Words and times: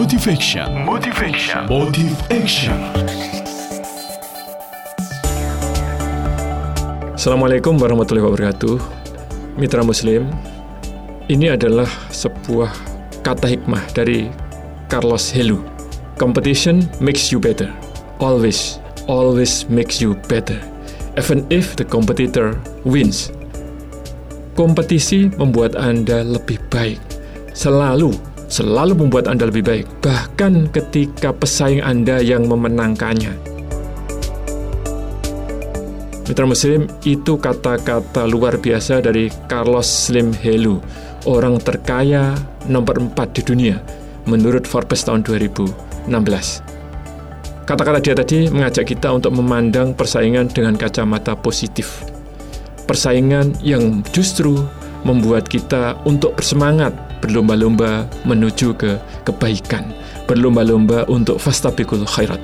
Motivation. 0.00 0.64
Motivation. 0.88 1.68
Motive 1.68 2.16
Action. 2.32 2.72
Assalamualaikum 7.12 7.76
warahmatullahi 7.76 8.24
wabarakatuh. 8.24 8.80
Mitra 9.60 9.84
Muslim, 9.84 10.24
ini 11.28 11.52
adalah 11.52 11.84
sebuah 12.16 12.72
kata 13.20 13.44
hikmah 13.44 13.84
dari 13.92 14.32
Carlos 14.88 15.28
Helu. 15.28 15.60
Competition 16.16 16.80
makes 16.96 17.28
you 17.28 17.36
better. 17.36 17.68
Always, 18.24 18.80
always 19.04 19.68
makes 19.68 20.00
you 20.00 20.16
better. 20.32 20.56
Even 21.20 21.44
if 21.52 21.76
the 21.76 21.84
competitor 21.84 22.56
wins. 22.88 23.28
Kompetisi 24.56 25.28
membuat 25.36 25.76
Anda 25.76 26.24
lebih 26.24 26.56
baik. 26.72 26.96
Selalu 27.52 28.29
selalu 28.50 29.06
membuat 29.06 29.30
Anda 29.30 29.46
lebih 29.46 29.64
baik, 29.64 29.86
bahkan 30.02 30.66
ketika 30.74 31.30
pesaing 31.30 31.80
Anda 31.80 32.18
yang 32.18 32.50
memenangkannya. 32.50 33.32
Mitra 36.26 36.46
Muslim, 36.46 36.86
itu 37.06 37.38
kata-kata 37.38 38.26
luar 38.26 38.58
biasa 38.58 39.02
dari 39.02 39.30
Carlos 39.50 39.86
Slim 39.86 40.34
Helu, 40.34 40.78
orang 41.26 41.58
terkaya 41.62 42.34
nomor 42.66 43.02
4 43.02 43.34
di 43.38 43.42
dunia, 43.42 43.82
menurut 44.26 44.66
Forbes 44.66 45.02
tahun 45.06 45.26
2016. 45.26 46.10
Kata-kata 47.66 47.98
dia 48.02 48.14
tadi 48.18 48.50
mengajak 48.50 48.82
kita 48.94 49.14
untuk 49.14 49.30
memandang 49.30 49.94
persaingan 49.94 50.50
dengan 50.50 50.74
kacamata 50.74 51.38
positif. 51.38 52.02
Persaingan 52.86 53.62
yang 53.62 54.02
justru 54.10 54.58
membuat 55.06 55.46
kita 55.46 55.98
untuk 56.02 56.34
bersemangat 56.34 57.09
berlomba-lomba 57.20 58.08
menuju 58.24 58.74
ke 58.76 58.96
kebaikan, 59.28 59.92
berlomba-lomba 60.26 61.06
untuk 61.06 61.38
fastabikul 61.40 62.04
khairat. 62.08 62.40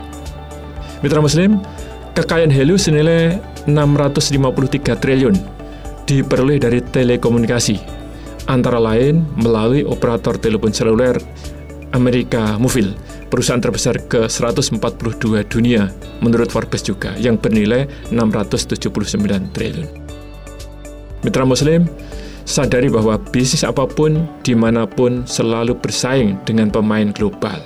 Mitra 1.04 1.20
Muslim, 1.20 1.60
kekayaan 2.16 2.52
Helu 2.52 2.80
senilai 2.80 3.36
653 3.68 4.96
triliun 4.96 5.36
diperoleh 6.06 6.62
dari 6.62 6.80
telekomunikasi, 6.80 7.76
antara 8.46 8.78
lain 8.78 9.26
melalui 9.36 9.82
operator 9.82 10.38
telepon 10.38 10.70
seluler 10.70 11.18
Amerika 11.92 12.54
Movil, 12.56 12.94
perusahaan 13.26 13.60
terbesar 13.60 14.06
ke-142 14.06 15.46
dunia 15.50 15.90
menurut 16.22 16.48
Forbes 16.50 16.82
juga, 16.86 17.14
yang 17.18 17.36
bernilai 17.36 17.90
679 18.14 19.50
triliun. 19.50 19.88
Mitra 21.26 21.42
Muslim, 21.42 21.90
sadari 22.46 22.88
bahwa 22.88 23.18
bisnis 23.18 23.66
apa 23.66 23.84
pun, 23.84 24.24
di 24.46 24.54
mana 24.54 24.86
pun, 24.86 25.26
selalu 25.26 25.76
bersaing 25.76 26.38
dengan 26.46 26.72
pemain 26.72 27.10
global. 27.12 27.58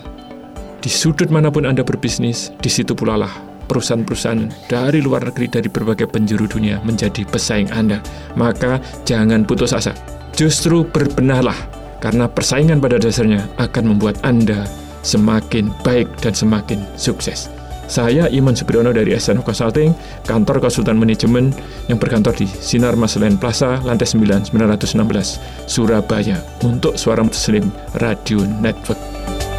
Di 0.81 0.89
sudut 0.89 1.29
mana 1.29 1.53
pun 1.53 1.69
Anda 1.69 1.85
berbisnis, 1.85 2.51
di 2.65 2.73
situ 2.73 2.97
pula 2.97 3.21
lah 3.21 3.31
perusahaan-perusahaan 3.71 4.51
dari 4.67 4.99
luar 4.99 5.31
negeri 5.31 5.47
dari 5.47 5.69
berbagai 5.71 6.11
penjuru 6.11 6.51
dunia 6.51 6.83
menjadi 6.83 7.23
pesaing 7.23 7.71
Anda. 7.71 8.03
Maka 8.35 8.83
jangan 9.07 9.47
putus 9.47 9.71
asa. 9.71 9.95
Justru 10.35 10.83
berbenahlah, 10.83 11.55
karena 12.03 12.27
persaingan 12.27 12.83
pada 12.83 12.99
dasarnya 12.99 13.47
akan 13.63 13.95
membuat 13.95 14.19
Anda 14.27 14.67
semakin 15.07 15.71
baik 15.87 16.09
dan 16.19 16.35
semakin 16.35 16.83
sukses. 16.99 17.53
Saya 17.91 18.31
Iman 18.31 18.55
Supriyono 18.55 18.95
dari 18.95 19.11
SN 19.19 19.43
Consulting, 19.43 19.91
kantor 20.23 20.63
konsultan 20.63 20.95
manajemen 20.95 21.51
yang 21.91 21.99
berkantor 21.99 22.31
di 22.39 22.47
Sinar 22.47 22.95
Maslen 22.95 23.35
Plaza, 23.35 23.83
lantai 23.83 24.07
9, 24.07 24.55
916, 24.55 25.43
Surabaya, 25.67 26.39
untuk 26.63 26.95
Suara 26.95 27.27
Muslim 27.27 27.67
Radio 27.99 28.47
Network. 28.47 29.50